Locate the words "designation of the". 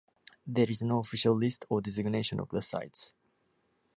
1.79-2.63